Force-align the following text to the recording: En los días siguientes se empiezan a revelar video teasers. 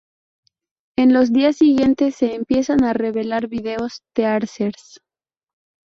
En 0.97 1.13
los 1.13 1.31
días 1.31 1.57
siguientes 1.57 2.15
se 2.15 2.33
empiezan 2.33 2.83
a 2.83 2.93
revelar 2.93 3.47
video 3.47 3.87
teasers. 4.13 4.99